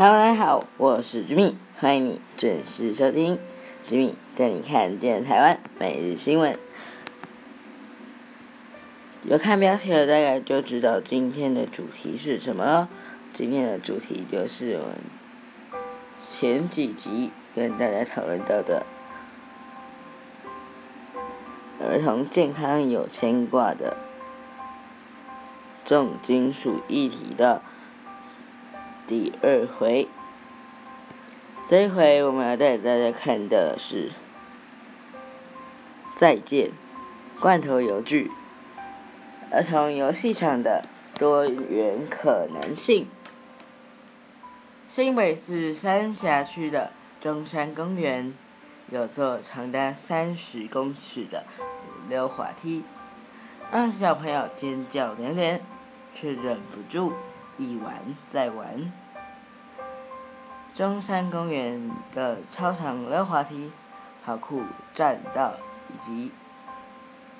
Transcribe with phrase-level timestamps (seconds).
[0.00, 3.36] Hello，大家好，我是 Jimmy，欢迎你准时收听
[3.84, 6.56] Jimmy 带你看见台湾每日新闻。
[9.24, 12.88] 有看标题的大概就知道今天的主题是什么了。
[13.34, 14.94] 今天的主题就是我们
[16.30, 18.86] 前几集跟大家讨论到的
[21.80, 23.96] 儿童健康有牵挂的
[25.84, 27.60] 重金属议题的。
[29.08, 30.06] 第二回，
[31.66, 34.10] 这一回我们要带大家看的是
[36.14, 36.72] 《再见
[37.40, 38.30] 罐头游具》
[39.50, 40.84] 儿童游戏场的
[41.18, 43.08] 多元可能性。
[44.86, 48.34] 新北市三峡区的中山公园
[48.90, 51.44] 有座长达三十公尺的
[52.10, 52.84] 溜滑梯，
[53.72, 55.62] 让小朋友尖叫连连，
[56.14, 57.14] 却忍不住。
[57.58, 57.94] 一玩
[58.30, 58.92] 再玩，
[60.74, 63.72] 中山公园的操场溜滑梯、
[64.24, 64.62] 跑酷
[64.94, 65.54] 栈道
[65.92, 66.32] 以及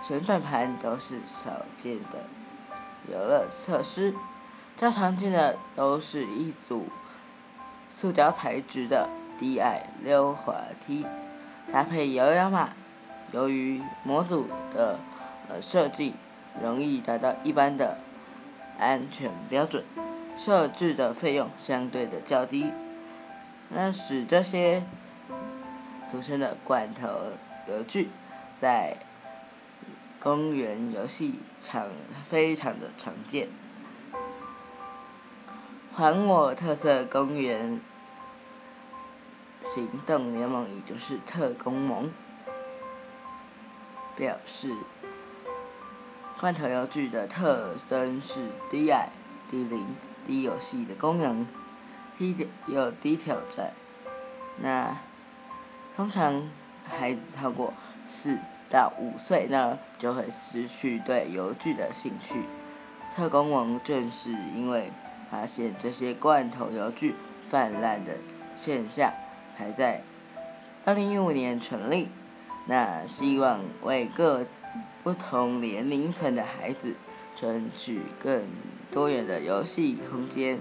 [0.00, 2.24] 旋转盘都是少见的
[3.12, 4.14] 游乐设施。
[4.76, 6.88] 较常见的都是一组
[7.90, 11.06] 塑胶材质的低矮溜滑梯，
[11.72, 12.70] 搭配摇摇马。
[13.32, 14.98] 由于模组的
[15.48, 16.14] 呃设计
[16.62, 17.98] 容易达到一般的
[18.78, 19.84] 安全标准。
[20.36, 22.72] 设置的费用相对的较低，
[23.68, 24.84] 那使这些
[26.04, 27.08] 俗称的罐头
[27.66, 28.10] 游具
[28.60, 28.96] 在
[30.20, 31.88] 公园游戏场
[32.28, 33.48] 非常的常见。
[35.94, 37.80] 还我特色公园
[39.62, 42.10] 行动联盟，也就是特工盟，
[44.16, 44.74] 表示
[46.40, 49.10] 罐头游具的特征是低矮、
[49.50, 49.86] 低龄。
[50.26, 51.46] 低游戏的功能，
[52.16, 53.72] 低有低挑战。
[54.62, 54.96] 那
[55.94, 56.48] 通常
[56.88, 57.74] 孩子超过
[58.06, 58.38] 四
[58.70, 62.40] 到五岁呢，就会失去对游具的兴趣。
[63.14, 64.90] 特工王正是因为
[65.30, 67.14] 发现这些罐头游具
[67.46, 68.12] 泛滥的
[68.54, 69.12] 现象，
[69.58, 70.00] 才在
[70.86, 72.08] 二零一五年成立。
[72.64, 74.46] 那希望为各
[75.02, 76.94] 不同年龄层的孩子
[77.36, 78.42] 争取更。
[78.90, 80.58] 多元的游戏空间，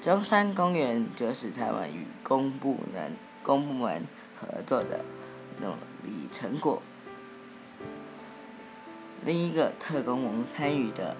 [0.00, 3.12] 中山公园就是台湾与公部门
[3.42, 4.04] 公部门
[4.40, 5.04] 合作的
[5.60, 5.70] 努
[6.04, 6.82] 力成果。
[9.24, 11.16] 另一个特工们参与的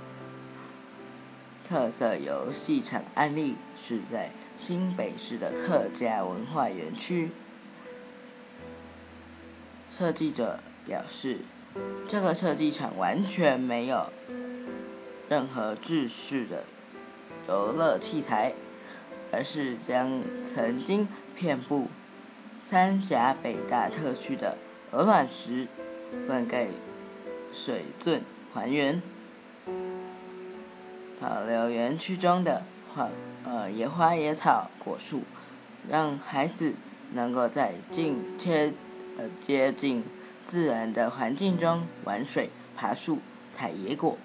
[1.69, 7.31] 特色游戏场案例是在新北市的客家文化园区。
[9.97, 11.39] 设计者表示，
[12.09, 14.09] 这个设计场完全没有。
[15.33, 16.65] 任何制式的
[17.49, 18.53] 游乐器材，
[19.33, 20.21] 而是将
[20.55, 21.89] 曾经遍布
[22.67, 24.59] 三峡北大特区的
[24.91, 25.67] 鹅卵石
[26.27, 26.67] 灌溉
[27.51, 28.21] 水圳
[28.53, 29.01] 还原，
[31.19, 32.63] 保留园区中的
[32.95, 33.09] 花
[33.47, 35.23] 呃野花野草果树，
[35.89, 36.75] 让孩子
[37.15, 38.75] 能够在近切
[39.17, 40.05] 呃接近
[40.47, 43.21] 自然的环境中玩水、爬树、
[43.55, 44.19] 采野果。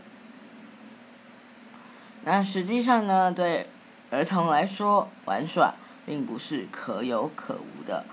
[2.29, 3.67] 那实际上呢，对
[4.11, 8.03] 儿童来说，玩耍并不是可有可无的，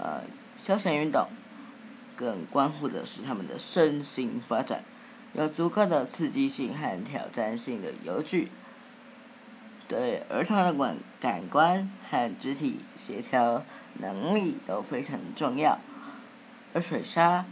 [0.00, 0.20] 呃，
[0.56, 1.26] 休闲运动，
[2.14, 4.84] 更关乎的是他们的身心发展。
[5.32, 8.52] 有足够的刺激性和挑战性的游具，
[9.88, 13.64] 对儿童的感感官和肢体协调
[13.94, 15.80] 能力都非常重要。
[16.72, 17.44] 而水沙、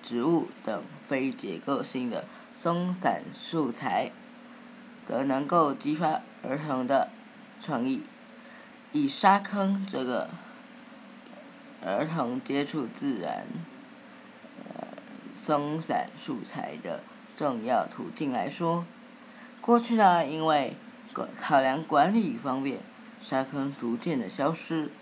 [0.00, 2.24] 植物等非结构性的
[2.56, 4.12] 松散素材。
[5.10, 7.08] 则能够激发儿童的
[7.60, 8.04] 创意，
[8.92, 10.28] 以沙坑这个
[11.84, 13.44] 儿童接触自然、
[14.62, 14.86] 呃
[15.34, 17.00] 松散素材的
[17.36, 18.84] 重要途径来说，
[19.60, 20.76] 过去呢，因为
[21.40, 22.78] 考量管理方便，
[23.20, 24.92] 沙坑逐渐的消失，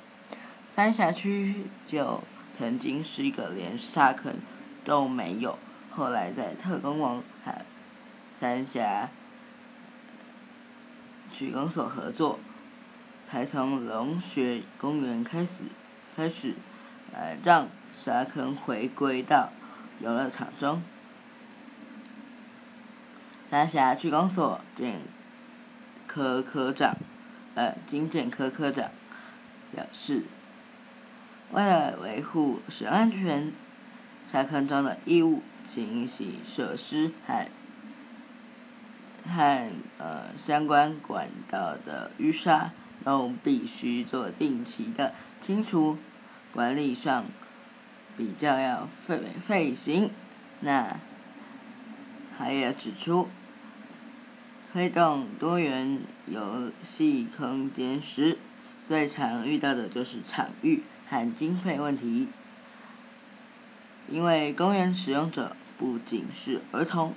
[0.71, 2.23] 三峡区就
[2.57, 4.37] 曾经是一个连沙坑
[4.83, 5.59] 都没有，
[5.91, 7.53] 后来在特工网和
[8.33, 9.11] 三峡。
[11.39, 12.41] 区公所合作，
[13.31, 15.63] 才从龙穴公园开始，
[16.17, 16.55] 开始，
[17.13, 19.51] 呃，让沙坑回归到
[20.01, 20.83] 游乐场中。
[23.49, 25.01] 三峡区公所建
[26.09, 26.97] 科科长，
[27.55, 28.91] 呃，经建科科长
[29.71, 30.25] 表示，
[31.53, 33.53] 为了维护水安全，
[34.33, 37.47] 沙坑中的异物清洗设施和。
[39.39, 42.73] 和呃相关管道的淤沙
[43.05, 45.97] 都必须做定期的清除，
[46.53, 47.25] 管理上
[48.17, 50.11] 比较要费费心。
[50.59, 50.97] 那
[52.37, 53.29] 还要指出，
[54.73, 58.39] 推动多元游戏空间时，
[58.83, 62.27] 最常遇到的就是场域和经费问题。
[64.09, 67.15] 因为公园使用者不仅是儿童，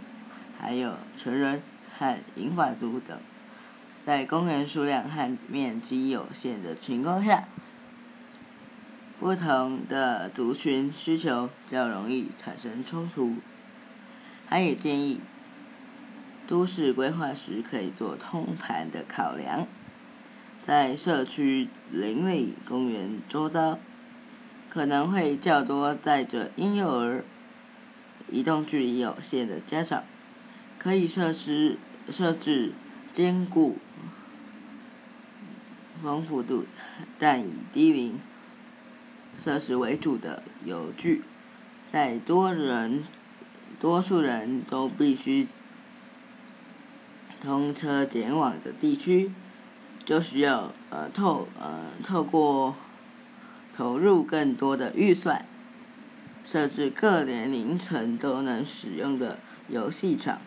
[0.60, 1.64] 还有成人
[2.02, 3.16] 和银发族等，
[4.04, 7.48] 在公园数量和面积有限的情况下，
[9.20, 13.36] 不同的族群需求较容易产生冲突。
[14.50, 15.22] 他也建议，
[16.48, 19.68] 都市规划时可以做通盘的考量，
[20.66, 23.78] 在社区邻里公园周遭。
[24.72, 27.26] 可能会较多载着婴幼儿、
[28.30, 30.04] 移动距离有限的家长，
[30.80, 31.78] 可以设施
[32.10, 32.72] 设置
[33.14, 33.78] 坚固、
[36.02, 36.66] 丰富度
[37.20, 38.20] 但以低龄
[39.38, 41.24] 设施为主的游具，
[41.92, 43.04] 在多人、
[43.80, 45.48] 多数人都必须
[47.42, 49.32] 通车前往的地区，
[50.06, 52.76] 就需要呃透呃透过。
[53.74, 55.46] 投入更多的预算，
[56.44, 59.40] 设置各年龄层都能使用的
[59.70, 60.40] 游戏场，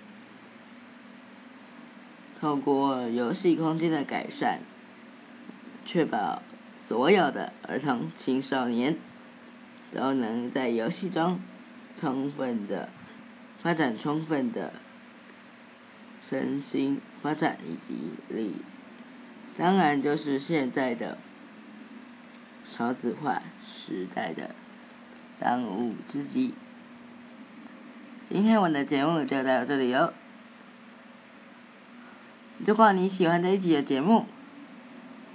[2.45, 4.59] 透过游戏空间的改善，
[5.87, 6.43] 确保
[6.77, 8.99] 所有的儿童青少年
[9.91, 11.41] 都能在游戏中
[11.97, 12.91] 充分的
[13.63, 14.75] 发展充分的
[16.23, 18.57] 身心发展以及力，
[19.57, 21.17] 当然就是现在的。
[22.71, 24.51] 少子化时代的
[25.41, 26.53] 当务之急。
[28.29, 30.13] 今天我的节目就到这里哟。
[32.67, 34.25] 如果你喜欢这一集的节目，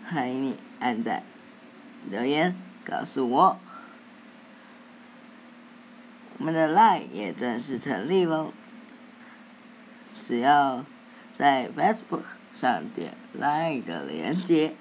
[0.07, 1.21] 欢迎你按赞、
[2.09, 3.59] 留言告诉我。
[6.39, 8.51] 我们的 Line 也正式成立喽，
[10.27, 10.83] 只要
[11.37, 12.23] 在 Facebook
[12.55, 14.73] 上点 Line 的连接。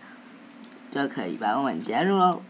[0.90, 2.40] 就可以把我们加入喽。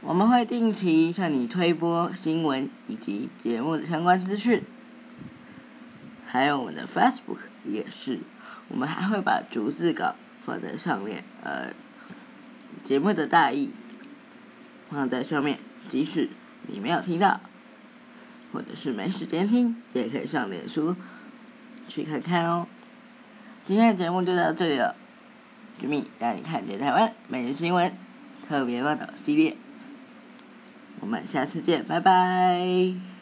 [0.00, 4.62] 我们会定期向你推播新闻以及节目的相关资讯，
[6.24, 8.20] 还有我们的 Facebook 也是。
[8.68, 10.14] 我们还会把逐字稿
[10.44, 11.72] 放在上面，呃，
[12.82, 13.72] 节目的大意
[14.90, 15.58] 放在上面，
[15.88, 16.30] 即使
[16.66, 17.40] 你没有听到，
[18.52, 20.96] 或者是没时间听，也可以上脸书
[21.88, 22.66] 去看看哦。
[23.64, 24.96] 今天的节目就到这里了。
[25.78, 27.92] 居民带你看见台湾每日新闻
[28.46, 29.56] 特别报道系列，
[31.00, 33.13] 我们下次见，拜拜。